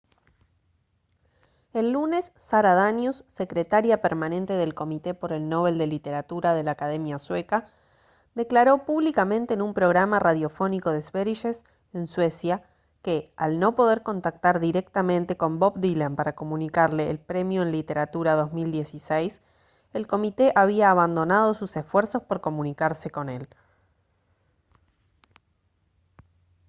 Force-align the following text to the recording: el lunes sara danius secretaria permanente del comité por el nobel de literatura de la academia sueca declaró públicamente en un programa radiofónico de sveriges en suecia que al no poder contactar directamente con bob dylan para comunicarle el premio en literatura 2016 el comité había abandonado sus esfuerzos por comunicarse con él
el 1.73 1.91
lunes 1.91 2.33
sara 2.35 2.73
danius 2.73 3.23
secretaria 3.27 4.01
permanente 4.01 4.53
del 4.53 4.73
comité 4.73 5.13
por 5.13 5.31
el 5.31 5.47
nobel 5.47 5.77
de 5.77 5.85
literatura 5.85 6.55
de 6.55 6.63
la 6.63 6.71
academia 6.71 7.19
sueca 7.19 7.69
declaró 8.33 8.83
públicamente 8.83 9.53
en 9.53 9.61
un 9.61 9.75
programa 9.75 10.17
radiofónico 10.17 10.89
de 10.89 11.03
sveriges 11.03 11.65
en 11.93 12.07
suecia 12.07 12.67
que 13.03 13.31
al 13.35 13.59
no 13.59 13.75
poder 13.75 14.01
contactar 14.01 14.59
directamente 14.59 15.37
con 15.37 15.59
bob 15.59 15.75
dylan 15.79 16.15
para 16.15 16.33
comunicarle 16.33 17.11
el 17.11 17.19
premio 17.19 17.61
en 17.61 17.71
literatura 17.71 18.33
2016 18.33 19.39
el 19.93 20.07
comité 20.07 20.51
había 20.55 20.89
abandonado 20.89 21.53
sus 21.53 21.77
esfuerzos 21.77 22.23
por 22.23 22.41
comunicarse 22.41 23.11
con 23.11 23.29
él 23.29 23.47